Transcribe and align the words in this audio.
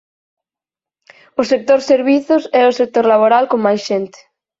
O 1.41 1.43
sector 1.51 1.79
servizos 1.91 2.43
é 2.61 2.63
o 2.71 2.75
sector 2.79 3.05
laboral 3.13 3.43
con 3.51 3.59
máis 3.65 3.81
xente. 3.89 4.19